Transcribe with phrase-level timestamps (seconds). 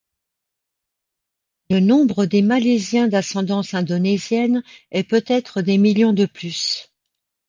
[1.69, 6.89] Le nombre des malaisiens d'ascendence indonesienne est peut-être des millions de plus.